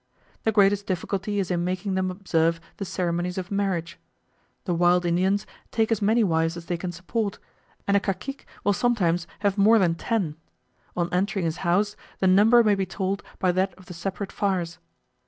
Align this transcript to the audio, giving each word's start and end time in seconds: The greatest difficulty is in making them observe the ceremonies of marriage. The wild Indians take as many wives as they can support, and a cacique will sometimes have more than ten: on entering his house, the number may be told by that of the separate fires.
The 0.45 0.51
greatest 0.51 0.87
difficulty 0.87 1.37
is 1.37 1.51
in 1.51 1.63
making 1.63 1.93
them 1.93 2.09
observe 2.09 2.59
the 2.77 2.85
ceremonies 2.85 3.37
of 3.37 3.51
marriage. 3.51 3.99
The 4.65 4.73
wild 4.73 5.05
Indians 5.05 5.45
take 5.69 5.91
as 5.91 6.01
many 6.01 6.23
wives 6.23 6.57
as 6.57 6.65
they 6.65 6.75
can 6.75 6.91
support, 6.91 7.37
and 7.87 7.95
a 7.95 7.99
cacique 7.99 8.47
will 8.63 8.73
sometimes 8.73 9.27
have 9.41 9.59
more 9.59 9.77
than 9.77 9.93
ten: 9.93 10.37
on 10.97 11.07
entering 11.13 11.45
his 11.45 11.57
house, 11.57 11.95
the 12.17 12.25
number 12.25 12.63
may 12.63 12.73
be 12.73 12.87
told 12.87 13.21
by 13.37 13.51
that 13.51 13.75
of 13.75 13.85
the 13.85 13.93
separate 13.93 14.31
fires. 14.31 14.79